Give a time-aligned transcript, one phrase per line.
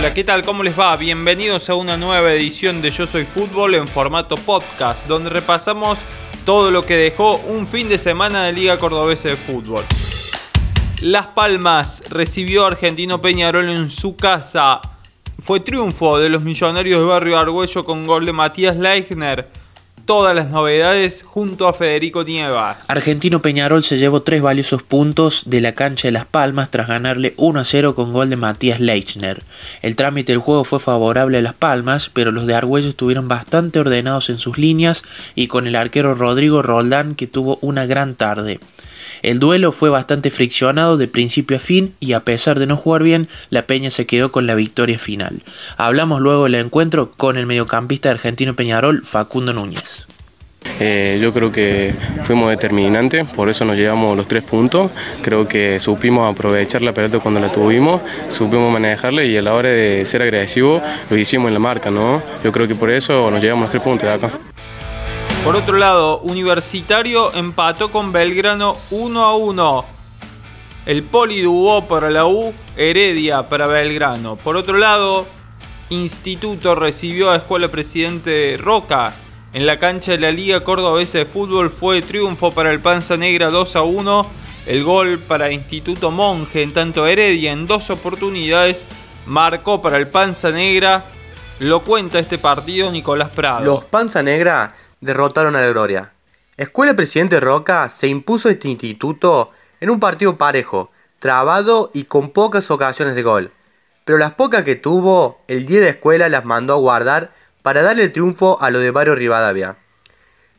[0.00, 0.42] Hola, ¿qué tal?
[0.46, 0.96] ¿Cómo les va?
[0.96, 5.98] Bienvenidos a una nueva edición de Yo Soy Fútbol en formato podcast, donde repasamos
[6.46, 9.84] todo lo que dejó un fin de semana de Liga Cordobesa de Fútbol.
[11.02, 14.80] Las Palmas recibió a Argentino Peñarol en su casa.
[15.38, 19.50] Fue triunfo de los millonarios de Barrio Argüello con gol de Matías Leichner
[20.04, 22.78] todas las novedades junto a Federico Nievas.
[22.88, 27.34] Argentino Peñarol se llevó tres valiosos puntos de la cancha de Las Palmas tras ganarle
[27.36, 29.42] 1 a 0 con gol de Matías Leichner.
[29.82, 33.78] El trámite del juego fue favorable a Las Palmas, pero los de Argüello estuvieron bastante
[33.78, 35.02] ordenados en sus líneas
[35.34, 38.60] y con el arquero Rodrigo Roldán que tuvo una gran tarde.
[39.22, 43.02] El duelo fue bastante friccionado de principio a fin y a pesar de no jugar
[43.02, 45.42] bien, la Peña se quedó con la victoria final.
[45.76, 50.06] Hablamos luego del encuentro con el mediocampista argentino Peñarol, Facundo Núñez.
[50.78, 51.94] Eh, yo creo que
[52.24, 54.90] fuimos determinantes, por eso nos llevamos los tres puntos.
[55.22, 59.68] Creo que supimos aprovechar la pelota cuando la tuvimos, supimos manejarla y a la hora
[59.68, 62.22] de ser agresivo lo hicimos en la marca, ¿no?
[62.42, 64.30] Yo creo que por eso nos llevamos los tres puntos de acá.
[65.44, 69.84] Por otro lado, Universitario empató con Belgrano 1 a 1.
[70.84, 74.36] El Poli dubó para la U, Heredia para Belgrano.
[74.36, 75.26] Por otro lado,
[75.88, 79.14] Instituto recibió a Escuela Presidente Roca.
[79.54, 83.50] En la cancha de la Liga Cordobesa de Fútbol fue triunfo para el Panza Negra
[83.50, 84.26] 2 a 1.
[84.66, 88.84] El gol para Instituto Monje, en tanto Heredia en dos oportunidades
[89.26, 91.04] marcó para el Panza Negra.
[91.60, 93.64] Lo cuenta este partido Nicolás Prado.
[93.64, 96.12] Los Panza Negra derrotaron a la Gloria.
[96.56, 102.70] Escuela Presidente Roca se impuso este instituto en un partido parejo, trabado y con pocas
[102.70, 103.52] ocasiones de gol.
[104.04, 108.04] Pero las pocas que tuvo, el día de escuela las mandó a guardar para darle
[108.04, 109.76] el triunfo a lo de Barrio Rivadavia.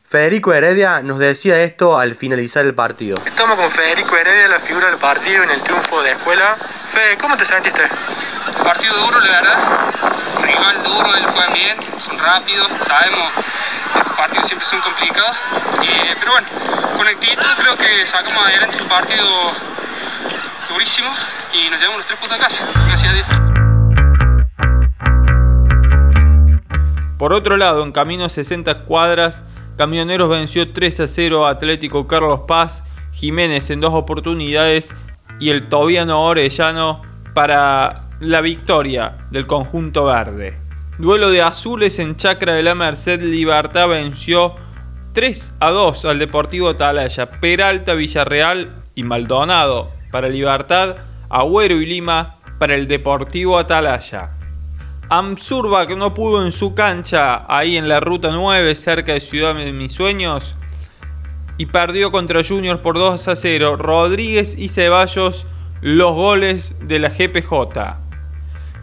[0.04, 3.18] Federico Heredia nos decía esto al finalizar el partido.
[3.24, 6.58] Estamos con Federico Heredia, la figura del partido en el triunfo de escuela.
[6.92, 7.88] Fede, ¿cómo te sentiste?
[8.62, 9.58] Partido duro, la verdad.
[10.42, 13.32] Rival duro, él juegan bien, son rápidos, sabemos
[13.94, 15.34] los partidos siempre son complicados.
[16.20, 16.46] pero bueno,
[16.94, 19.26] con actitud creo que sacamos adelante un partido
[20.68, 21.08] durísimo
[21.54, 22.66] y nos llevamos los tres puntos a casa.
[22.86, 23.26] Gracias a Dios.
[27.16, 29.42] Por otro lado, en camino a 60 cuadras,
[29.78, 34.92] Camioneros venció 3 a 0 a Atlético Carlos Paz, Jiménez en dos oportunidades
[35.42, 37.02] y el Tobiano Orellano
[37.34, 40.56] para la victoria del conjunto verde.
[40.98, 44.54] Duelo de azules en Chacra de la Merced, Libertad venció
[45.14, 50.98] 3 a 2 al Deportivo Atalaya, Peralta, Villarreal y Maldonado para Libertad,
[51.28, 54.30] Agüero y Lima para el Deportivo Atalaya.
[55.08, 59.56] Amsurba que no pudo en su cancha ahí en la ruta 9 cerca de Ciudad
[59.56, 60.54] de Mis Sueños
[61.58, 63.76] y perdió contra Junior por 2 a 0.
[63.76, 65.46] Rodríguez y Ceballos
[65.80, 67.98] los goles de la GPJ.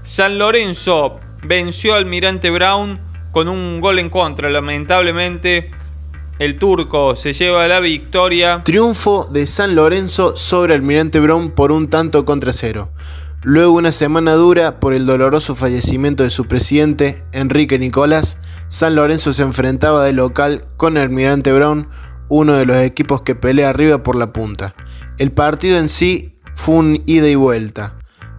[0.03, 2.99] San Lorenzo venció al Almirante Brown
[3.31, 4.49] con un gol en contra.
[4.49, 5.71] Lamentablemente,
[6.39, 8.61] el turco se lleva la victoria.
[8.63, 12.89] Triunfo de San Lorenzo sobre Almirante Brown por un tanto contra cero.
[13.41, 18.37] Luego una semana dura por el doloroso fallecimiento de su presidente, Enrique Nicolás,
[18.67, 21.87] San Lorenzo se enfrentaba de local con Almirante Brown,
[22.29, 24.73] uno de los equipos que pelea arriba por la punta.
[25.17, 27.95] El partido en sí fue un ida y vuelta,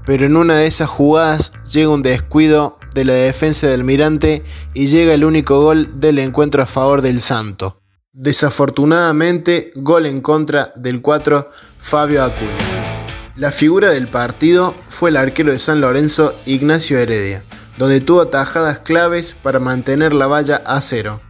[0.06, 4.43] pero en una de esas jugadas llega un descuido de la defensa del Almirante
[4.75, 7.81] y llega el único gol del encuentro a favor del Santo.
[8.12, 11.49] Desafortunadamente, gol en contra del 4
[11.79, 12.56] Fabio Acuña.
[13.37, 17.45] La figura del partido fue el arquero de San Lorenzo Ignacio Heredia,
[17.79, 21.21] donde tuvo atajadas claves para mantener la valla a cero.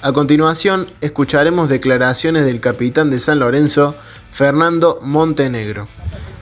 [0.00, 3.96] A continuación, escucharemos declaraciones del capitán de San Lorenzo,
[4.30, 5.88] Fernando Montenegro.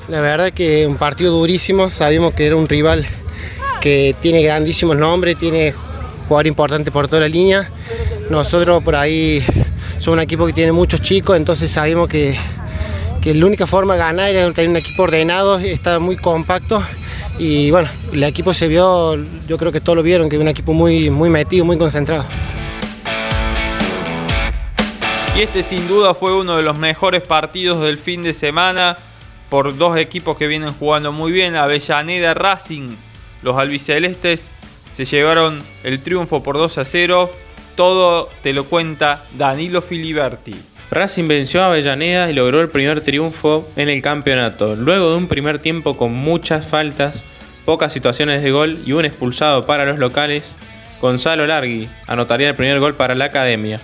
[0.09, 3.07] La verdad que un partido durísimo, sabíamos que era un rival
[3.81, 5.73] que tiene grandísimos nombres, tiene
[6.29, 7.67] jugador importante por toda la línea.
[8.29, 9.43] Nosotros por ahí
[9.97, 12.39] somos un equipo que tiene muchos chicos, entonces sabemos que,
[13.25, 16.81] la única forma de ganar era tener un equipo ordenado, está muy compacto
[17.39, 19.17] y bueno, el equipo se vio,
[19.49, 22.25] yo creo que todos lo vieron, que es un equipo muy, muy metido, muy concentrado.
[25.37, 28.97] Y este sin duda fue uno de los mejores partidos del fin de semana
[29.51, 32.97] por dos equipos que vienen jugando muy bien, Avellaneda Racing
[33.43, 34.51] los albicelestes
[34.91, 37.31] se llevaron el triunfo por 2 a 0.
[37.77, 40.55] Todo te lo cuenta Danilo Filiberti.
[40.91, 44.75] Racing venció a Avellaneda y logró el primer triunfo en el campeonato.
[44.75, 47.25] Luego de un primer tiempo con muchas faltas,
[47.65, 50.57] pocas situaciones de gol y un expulsado para los locales,
[51.01, 53.81] Gonzalo Largui anotaría el primer gol para la academia.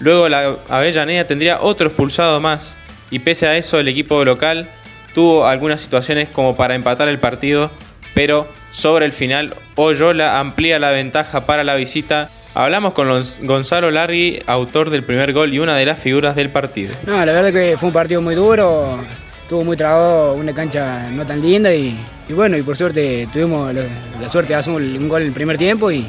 [0.00, 2.76] Luego la Avellaneda tendría otro expulsado más
[3.10, 4.68] y pese a eso el equipo local
[5.14, 7.70] tuvo algunas situaciones como para empatar el partido,
[8.14, 12.30] pero Sobre el final, Oyola amplía la ventaja para la visita.
[12.54, 13.08] Hablamos con
[13.42, 16.94] Gonzalo Largui, autor del primer gol y una de las figuras del partido.
[17.04, 19.04] No, la verdad que fue un partido muy duro,
[19.42, 21.98] estuvo muy trabado, una cancha no tan linda y,
[22.28, 25.90] bueno, y por suerte tuvimos la, suerte de hacer un, gol en el primer tiempo
[25.90, 26.06] y,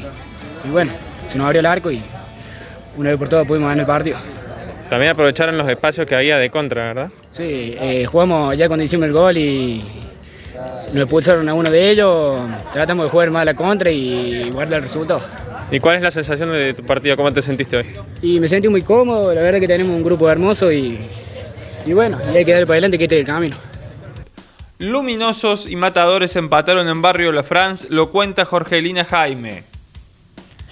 [0.70, 0.92] bueno,
[1.26, 2.00] se nos abrió el arco y
[2.96, 4.18] una vez por todas pudimos ganar el partido.
[4.88, 7.10] También aprovecharon los espacios que había de contra, ¿verdad?
[7.30, 9.82] Sí, eh, jugamos ya cuando hicimos el gol y
[10.92, 12.42] nos expulsaron a uno de ellos,
[12.72, 15.20] tratamos de jugar más a la contra y guardar el resultado.
[15.70, 17.16] ¿Y cuál es la sensación de tu partido?
[17.16, 17.86] ¿Cómo te sentiste hoy?
[18.20, 20.98] Y me sentí muy cómodo, la verdad que tenemos un grupo hermoso y,
[21.86, 23.56] y bueno, hay que dar para adelante que este es el camino.
[24.78, 29.62] Luminosos y matadores empataron en Barrio La France, lo cuenta Jorgelina Jaime.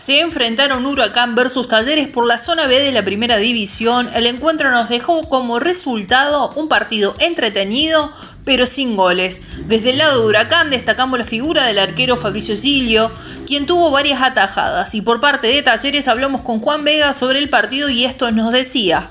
[0.01, 4.09] Se enfrentaron Huracán versus Talleres por la zona B de la primera división.
[4.15, 8.11] El encuentro nos dejó como resultado un partido entretenido,
[8.47, 9.43] pero sin goles.
[9.67, 13.13] Desde el lado de Huracán destacamos la figura del arquero Fabricio Silio,
[13.47, 14.95] quien tuvo varias atajadas.
[14.95, 18.53] Y por parte de Talleres hablamos con Juan Vega sobre el partido y esto nos
[18.53, 19.07] decía.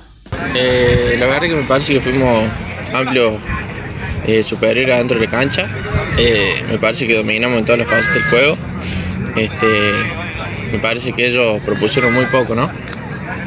[0.55, 2.47] Eh, la verdad que me parece que fuimos
[2.95, 3.35] amplios
[4.25, 5.69] eh, superiores dentro de la cancha.
[6.17, 8.57] Eh, me parece que dominamos en todas las fases del juego.
[9.35, 9.93] Este,
[10.71, 12.71] me parece que ellos propusieron muy poco, ¿no?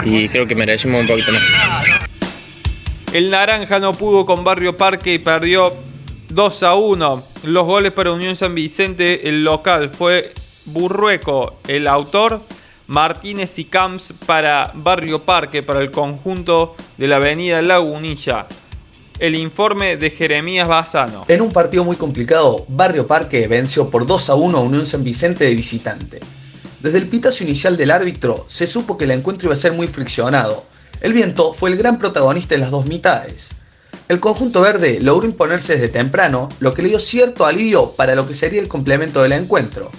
[0.04, 1.42] Y creo que merecemos un poquito más.
[3.12, 5.72] El Naranja no pudo con Barrio Parque y perdió
[6.30, 7.22] 2 a 1.
[7.44, 10.32] Los goles para Unión San Vicente, el local, fue
[10.66, 12.40] Burrueco, el autor.
[12.88, 18.46] Martínez y Camps para Barrio Parque, para el conjunto de la avenida Lagunilla.
[19.18, 21.24] El informe de Jeremías Bazano.
[21.28, 25.04] En un partido muy complicado, Barrio Parque venció por 2 a 1 a Unión San
[25.04, 26.20] Vicente de visitante.
[26.82, 29.86] Desde el pitazo inicial del árbitro, se supo que el encuentro iba a ser muy
[29.86, 30.64] friccionado,
[31.00, 33.50] el viento fue el gran protagonista en las dos mitades.
[34.08, 38.26] El conjunto verde logró imponerse desde temprano, lo que le dio cierto alivio para lo
[38.26, 39.92] que sería el complemento del encuentro.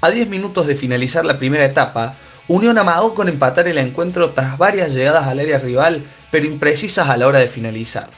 [0.00, 2.16] A 10 minutos de finalizar la primera etapa,
[2.48, 7.16] Unión amagó con empatar el encuentro tras varias llegadas al área rival, pero imprecisas a
[7.16, 8.10] la hora de finalizar.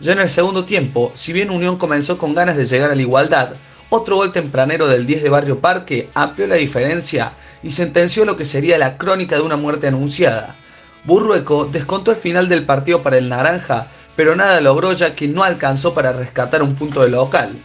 [0.00, 3.02] Ya en el segundo tiempo, si bien Unión comenzó con ganas de llegar a la
[3.02, 3.54] igualdad,
[3.90, 8.44] otro gol tempranero del 10 de Barrio Parque amplió la diferencia y sentenció lo que
[8.44, 10.56] sería la crónica de una muerte anunciada.
[11.04, 15.44] Burrueco descontó el final del partido para el Naranja, pero nada logró ya que no
[15.44, 17.62] alcanzó para rescatar un punto de local.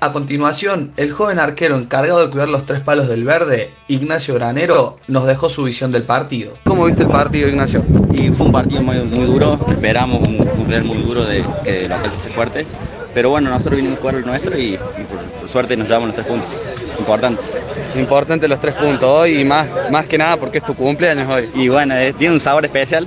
[0.00, 4.98] A continuación, el joven arquero encargado de cuidar los tres palos del verde, Ignacio Granero,
[5.08, 6.58] nos dejó su visión del partido.
[6.64, 7.82] ¿Cómo viste el partido, Ignacio?
[8.12, 12.28] Y fue un partido muy, duro, esperamos un, Real muy duro de que los se
[12.28, 12.74] fuertes,
[13.14, 16.26] pero bueno, nosotros vinimos a jugar el nuestro y, por, suerte nos llevamos los tres
[16.26, 16.50] puntos
[16.98, 17.58] importantes.
[17.96, 21.50] Importante los tres puntos hoy y más, más que nada porque es tu cumpleaños hoy.
[21.54, 23.06] Y bueno, tiene un sabor especial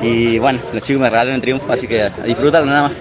[0.00, 2.96] y bueno, los chicos me regalaron el triunfo, así que a disfrutarlo nada más.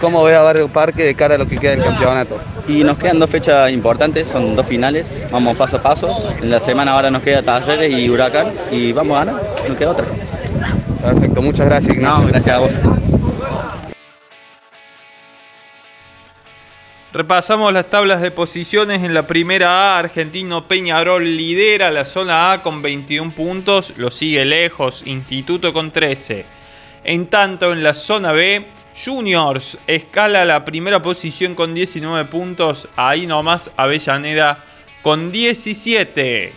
[0.00, 2.40] ¿Cómo ves a Barrio Parque de cara a lo que queda del campeonato?
[2.66, 6.16] Y nos quedan dos fechas importantes, son dos finales, vamos paso a paso.
[6.42, 9.90] En la semana ahora nos queda Talleres y Huracán y vamos a ganar, nos queda
[9.90, 10.06] otra.
[11.02, 12.24] Perfecto, muchas gracias Ignacio.
[12.24, 13.11] No, gracias a vos.
[17.12, 19.02] Repasamos las tablas de posiciones.
[19.02, 24.46] En la primera A, Argentino Peñarol lidera la zona A con 21 puntos, lo sigue
[24.46, 26.46] lejos Instituto con 13.
[27.04, 28.66] En tanto, en la zona B,
[29.04, 34.64] Juniors escala la primera posición con 19 puntos, ahí nomás Avellaneda
[35.02, 36.54] con 17.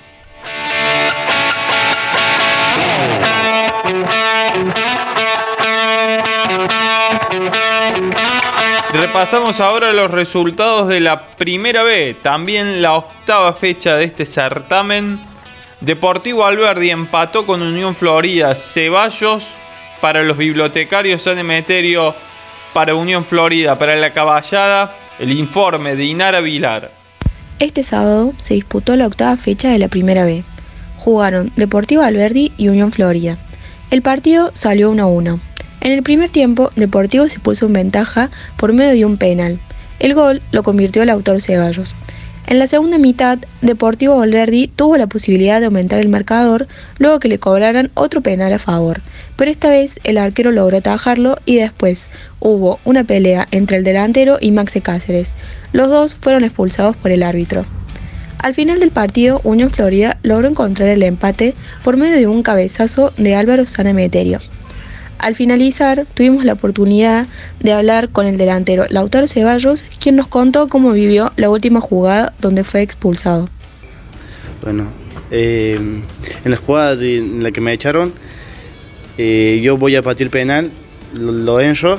[9.05, 15.19] Repasamos ahora los resultados de la primera B, también la octava fecha de este certamen.
[15.79, 18.55] Deportivo Alberdi empató con Unión Florida.
[18.55, 19.53] Ceballos
[20.01, 22.15] para los bibliotecarios San Emeterio
[22.74, 23.77] para Unión Florida.
[23.77, 26.89] Para la caballada, el informe de Inara Vilar.
[27.59, 30.43] Este sábado se disputó la octava fecha de la primera B.
[30.97, 33.38] Jugaron Deportivo Alberdi y Unión Florida.
[33.91, 35.39] El partido salió 1 a 1.
[35.86, 39.60] En el primer tiempo, Deportivo se puso en ventaja por medio de un penal.
[40.00, 41.94] El gol lo convirtió el autor Ceballos.
[42.48, 47.27] En la segunda mitad, Deportivo Valverdi tuvo la posibilidad de aumentar el marcador luego que
[47.27, 49.01] le cobraran otro penal a favor,
[49.36, 54.39] pero esta vez el arquero logró atajarlo y después hubo una pelea entre el delantero
[54.42, 55.36] y Maxe Cáceres.
[55.72, 57.63] Los dos fueron expulsados por el árbitro.
[58.39, 63.13] Al final del partido, Unión Florida logró encontrar el empate por medio de un cabezazo
[63.18, 64.39] de Álvaro Sanemeterio.
[65.17, 67.25] Al finalizar, tuvimos la oportunidad
[67.60, 72.34] de hablar con el delantero Lautaro Ceballos, quien nos contó cómo vivió la última jugada
[72.39, 73.50] donde fue expulsado.
[74.62, 74.86] Bueno,
[75.31, 75.79] eh,
[76.43, 78.13] en la jugada en la que me echaron,
[79.17, 80.69] eh, yo voy a partir penal,
[81.13, 81.60] lo, lo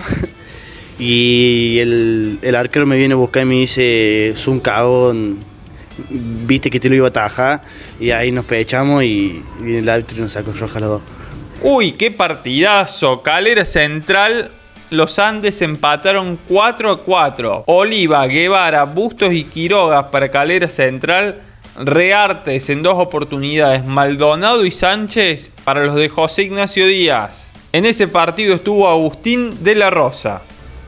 [0.99, 5.39] y el, arquero me viene a buscar y me dice, es un cagón,
[6.47, 7.63] viste que te lo iba a atajar
[7.99, 11.16] y ahí nos pechamos y, y el árbitro nos sacó roja los dos.
[11.69, 13.23] Uy, qué partidazo.
[13.23, 14.53] Calera Central,
[14.91, 17.65] los Andes empataron 4 a 4.
[17.67, 21.41] Oliva, Guevara, Bustos y Quirogas para Calera Central.
[21.77, 23.85] Reartes en dos oportunidades.
[23.85, 27.53] Maldonado y Sánchez para los de José Ignacio Díaz.
[27.73, 30.43] En ese partido estuvo Agustín de la Rosa.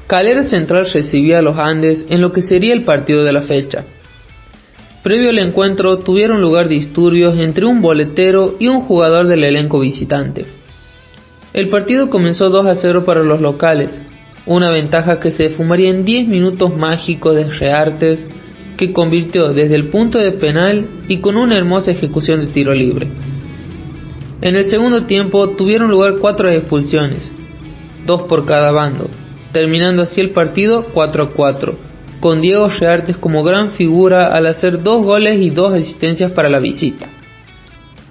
[0.07, 3.85] Calera Central recibía a los Andes en lo que sería el partido de la fecha.
[5.03, 10.58] Previo al encuentro tuvieron lugar disturbios entre un boletero y un jugador del elenco visitante.
[11.55, 14.03] El partido comenzó 2 a 0 para los locales,
[14.45, 18.27] una ventaja que se fumaría en 10 minutos mágicos de Reartes
[18.77, 23.09] que convirtió desde el punto de penal y con una hermosa ejecución de tiro libre.
[24.41, 27.35] En el segundo tiempo tuvieron lugar cuatro expulsiones,
[28.07, 29.09] dos por cada bando,
[29.53, 31.79] terminando así el partido 4 a 4,
[32.21, 36.61] con Diego Reartes como gran figura al hacer dos goles y dos asistencias para la
[36.61, 37.07] visita.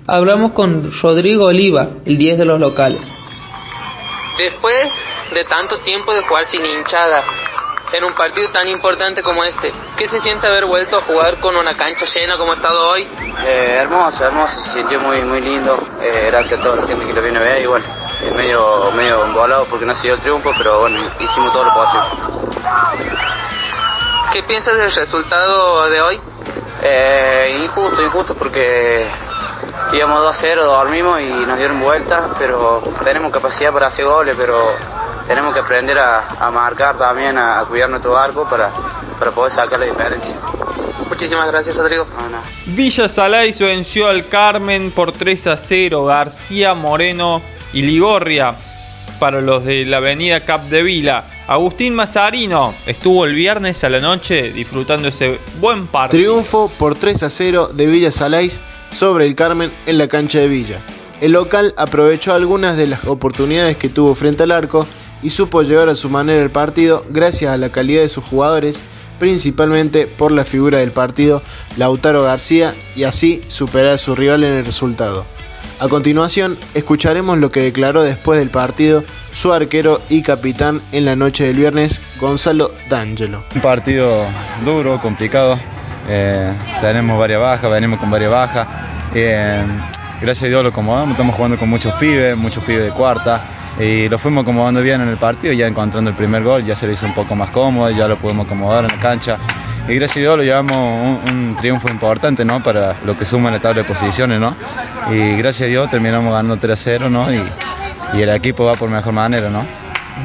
[0.06, 3.17] Hablamos con Rodrigo Oliva, el 10 de los locales.
[4.38, 4.92] Después
[5.34, 7.24] de tanto tiempo de jugar sin hinchada,
[7.92, 11.56] en un partido tan importante como este, ¿qué se siente haber vuelto a jugar con
[11.56, 13.08] una cancha llena como ha estado hoy?
[13.46, 17.14] Eh, hermoso, hermoso, se sintió muy, muy lindo, eh, gracias a toda la gente que
[17.14, 17.86] lo viene a ver y bueno,
[18.22, 21.74] eh, medio, medio embolado porque no ha sido el triunfo, pero bueno, hicimos todo lo
[21.74, 22.08] posible.
[24.34, 26.22] ¿Qué piensas del resultado de hoy?
[26.82, 29.10] Eh, injusto, injusto porque
[29.94, 34.76] íbamos 2-0, dormimos y nos dieron vuelta, pero tenemos capacidad para hacer goles, pero
[35.28, 38.72] tenemos que aprender a, a marcar también, a, a, cuidar nuestro arco para,
[39.20, 40.36] para poder sacar la diferencia.
[41.10, 42.06] Muchísimas gracias, Rodrigo.
[42.18, 42.38] No, no.
[42.68, 46.06] Villa Salais venció al Carmen por 3 a 0.
[46.06, 47.42] García Moreno
[47.74, 48.56] y Ligorria
[49.20, 51.24] para los de la avenida Capdevila.
[51.48, 56.22] Agustín Mazarino estuvo el viernes a la noche disfrutando ese buen partido.
[56.22, 60.50] Triunfo por 3 a 0 de Villa Salais sobre el Carmen en la cancha de
[60.50, 60.86] Villa.
[61.22, 64.86] El local aprovechó algunas de las oportunidades que tuvo frente al arco
[65.24, 68.84] y supo llevar a su manera el partido gracias a la calidad de sus jugadores,
[69.18, 71.42] principalmente por la figura del partido
[71.78, 75.26] Lautaro García y así superar a su rival en el resultado.
[75.80, 81.16] A continuación, escucharemos lo que declaró después del partido su arquero y capitán en la
[81.16, 83.44] noche del viernes, Gonzalo D'Angelo.
[83.54, 84.26] Un partido
[84.66, 85.60] duro, complicado.
[86.10, 88.68] Eh, tenemos varias bajas, venimos con varias bajas.
[89.14, 89.64] Eh,
[90.20, 93.46] gracias a Dios lo acomodamos, estamos jugando con muchos pibes, muchos pibes de cuarta.
[93.80, 96.88] Y lo fuimos acomodando bien en el partido, ya encontrando el primer gol, ya se
[96.88, 99.38] lo hizo un poco más cómodo, ya lo pudimos acomodar en la cancha.
[99.90, 102.62] Y gracias a Dios lo llevamos un, un triunfo importante ¿no?
[102.62, 104.38] para lo que suma la tabla de posiciones.
[104.40, 104.56] ¿no?
[105.10, 107.34] Y gracias a Dios terminamos ganando 3 0 ¿no?
[107.34, 107.42] y,
[108.14, 109.50] y el equipo va por mejor manera.
[109.50, 109.66] ¿no?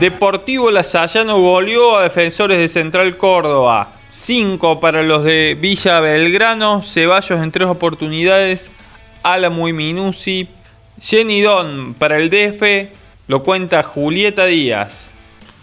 [0.00, 3.88] Deportivo Lasallano goleó a defensores de Central Córdoba.
[4.10, 8.70] 5 para los de Villa Belgrano, Ceballos en tres oportunidades,
[9.22, 10.48] Álamo y Minusi,
[11.00, 12.90] Jenny Don para el DF,
[13.28, 15.10] lo cuenta Julieta Díaz.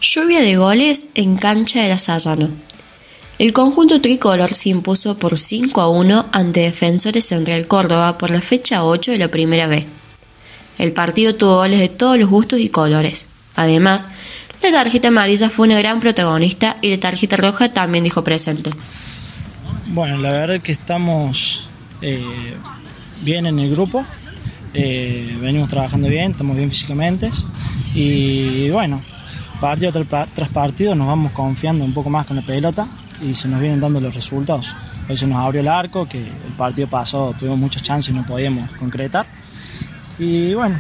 [0.02, 2.50] Lluvia de goles en cancha de Lasallano.
[3.40, 8.42] El conjunto tricolor se impuso por 5 a 1 ante Defensores Central Córdoba por la
[8.42, 9.86] fecha 8 de la primera B.
[10.78, 13.28] El partido tuvo goles de todos los gustos y colores.
[13.56, 14.10] Además,
[14.62, 18.72] la tarjeta amarilla fue una gran protagonista y la tarjeta roja también dijo presente.
[19.88, 21.70] Bueno, la verdad es que estamos
[22.02, 22.58] eh,
[23.22, 24.04] bien en el grupo,
[24.74, 27.32] eh, venimos trabajando bien, estamos bien físicamente
[27.96, 29.02] y bueno,
[29.62, 32.86] partido tras partido nos vamos confiando un poco más con la pelota
[33.22, 34.76] y se nos vienen dando los resultados.
[35.08, 38.26] Hoy se nos abrió el arco, que el partido pasado tuvimos muchas chances y no
[38.26, 39.26] podíamos concretar.
[40.18, 40.80] Y bueno,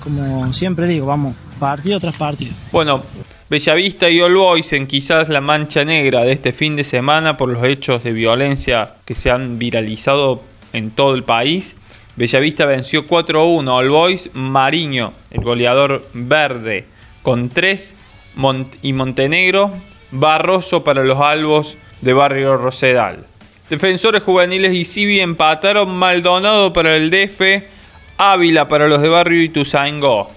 [0.00, 2.52] como siempre digo, vamos partido tras partido.
[2.72, 3.02] Bueno,
[3.48, 7.48] Bellavista y All Boys en quizás la mancha negra de este fin de semana por
[7.48, 10.42] los hechos de violencia que se han viralizado
[10.72, 11.76] en todo el país.
[12.16, 16.86] Bellavista venció 4-1 All Boys, Mariño, el goleador verde,
[17.22, 17.94] con 3
[18.36, 19.72] Mont y Montenegro,
[20.10, 23.24] Barroso para los albos de Barrio Rosedal.
[23.68, 27.64] Defensores juveniles y Civi empataron Maldonado para el DF,
[28.18, 30.30] Ávila para los de Barrio Ituzaingó.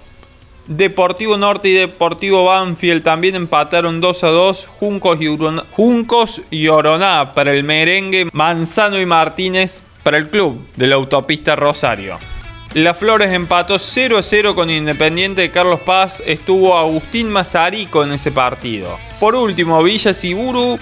[0.67, 4.67] Deportivo Norte y Deportivo Banfield también empataron 2 a 2.
[4.67, 5.37] Juncos y,
[5.71, 8.29] Juncos y Oroná para el merengue.
[8.31, 12.17] Manzano y Martínez para el club de la autopista Rosario.
[12.73, 16.23] La Flores empató 0 a 0 con Independiente de Carlos Paz.
[16.25, 18.97] Estuvo Agustín Mazarico en ese partido.
[19.19, 20.79] Por último, Villa Siburu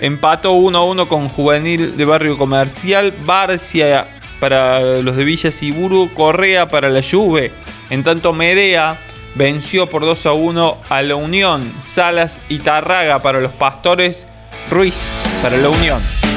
[0.00, 3.14] empató 1 a 1 con Juvenil de Barrio Comercial.
[3.24, 4.08] Barcia
[4.40, 6.12] para los de Villa Siburu.
[6.14, 7.52] Correa para la Juve.
[7.90, 8.98] En tanto, Medea
[9.36, 11.72] venció por 2 a 1 a la Unión.
[11.78, 14.26] Salas y Tarraga para los Pastores.
[14.68, 15.00] Ruiz
[15.42, 16.27] para la Unión.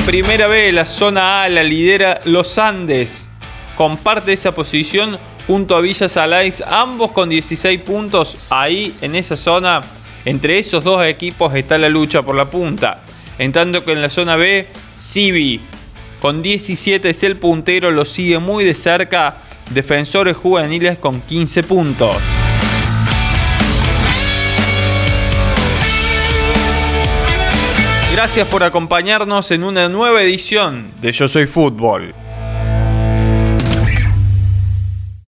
[0.00, 3.28] Primera B, la zona A, la lidera Los Andes.
[3.76, 8.36] Comparte esa posición junto a Villa Salais, ambos con 16 puntos.
[8.50, 9.82] Ahí, en esa zona,
[10.24, 13.02] entre esos dos equipos está la lucha por la punta.
[13.38, 15.60] En tanto que en la zona B, Civi
[16.20, 19.38] con 17 es el puntero, lo sigue muy de cerca
[19.70, 22.16] Defensores Juveniles con 15 puntos.
[28.14, 32.14] Gracias por acompañarnos en una nueva edición de Yo Soy Fútbol.